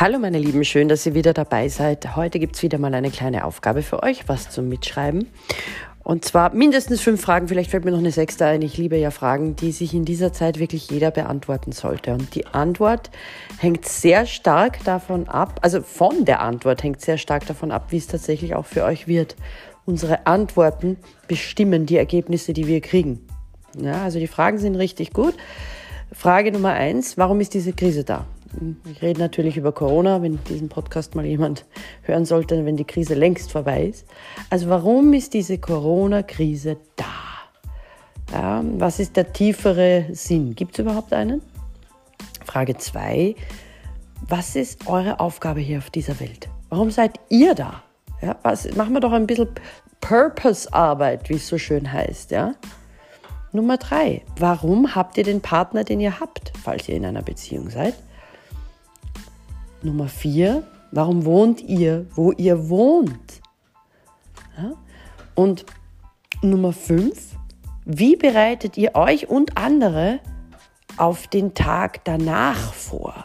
[0.00, 2.14] Hallo meine Lieben, schön, dass ihr wieder dabei seid.
[2.14, 5.26] Heute gibt es wieder mal eine kleine Aufgabe für euch, was zum Mitschreiben.
[6.04, 8.62] Und zwar mindestens fünf Fragen, vielleicht fällt mir noch eine sechste ein.
[8.62, 12.12] Ich liebe ja Fragen, die sich in dieser Zeit wirklich jeder beantworten sollte.
[12.12, 13.10] Und die Antwort
[13.58, 17.96] hängt sehr stark davon ab, also von der Antwort hängt sehr stark davon ab, wie
[17.96, 19.34] es tatsächlich auch für euch wird.
[19.84, 20.96] Unsere Antworten
[21.26, 23.26] bestimmen die Ergebnisse, die wir kriegen.
[23.76, 25.34] Ja, also die Fragen sind richtig gut.
[26.12, 28.26] Frage Nummer eins, warum ist diese Krise da?
[28.90, 31.64] Ich rede natürlich über Corona, wenn diesen Podcast mal jemand
[32.02, 34.06] hören sollte, wenn die Krise längst vorbei ist.
[34.50, 37.04] Also warum ist diese Corona-Krise da?
[38.32, 40.54] Ja, was ist der tiefere Sinn?
[40.54, 41.40] Gibt es überhaupt einen?
[42.44, 43.34] Frage 2.
[44.26, 46.48] Was ist eure Aufgabe hier auf dieser Welt?
[46.68, 47.82] Warum seid ihr da?
[48.20, 49.48] Ja, was, machen wir doch ein bisschen
[50.00, 52.30] Purpose-Arbeit, wie es so schön heißt.
[52.30, 52.54] Ja?
[53.52, 54.22] Nummer 3.
[54.38, 57.94] Warum habt ihr den Partner, den ihr habt, falls ihr in einer Beziehung seid?
[59.82, 63.40] Nummer vier, warum wohnt ihr, wo ihr wohnt?
[64.56, 64.72] Ja?
[65.34, 65.64] Und
[66.42, 67.36] Nummer fünf,
[67.84, 70.20] wie bereitet ihr euch und andere
[70.96, 73.24] auf den Tag danach vor?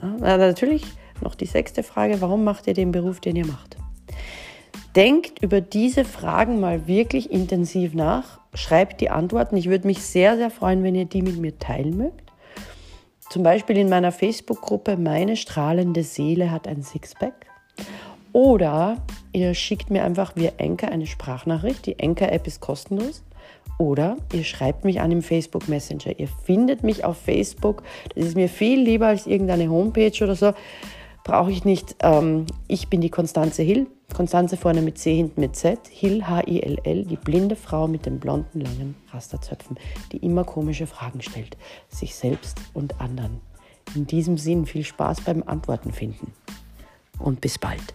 [0.00, 0.84] Ja, natürlich
[1.20, 3.76] noch die sechste Frage, warum macht ihr den Beruf, den ihr macht?
[4.96, 9.56] Denkt über diese Fragen mal wirklich intensiv nach, schreibt die Antworten.
[9.56, 12.29] Ich würde mich sehr, sehr freuen, wenn ihr die mit mir teilen mögt.
[13.30, 17.46] Zum Beispiel in meiner Facebook-Gruppe Meine strahlende Seele hat ein Sixpack.
[18.32, 18.98] Oder
[19.32, 21.86] ihr schickt mir einfach via Enker eine Sprachnachricht.
[21.86, 23.22] Die Enker-App ist kostenlos.
[23.78, 26.18] Oder ihr schreibt mich an im Facebook Messenger.
[26.18, 27.82] Ihr findet mich auf Facebook.
[28.14, 30.52] Das ist mir viel lieber als irgendeine Homepage oder so
[31.24, 31.96] brauche ich nicht.
[32.02, 33.86] Ähm, ich bin die Konstanze Hill.
[34.14, 35.78] Konstanze vorne mit C, hinten mit Z.
[35.88, 39.78] Hill, H-I-L-L, die blinde Frau mit den blonden, langen Rasterzöpfen,
[40.12, 41.56] die immer komische Fragen stellt,
[41.88, 43.40] sich selbst und anderen.
[43.94, 46.32] In diesem Sinn viel Spaß beim Antworten finden.
[47.18, 47.94] Und bis bald.